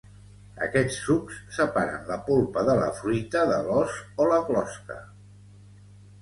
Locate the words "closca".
4.49-4.99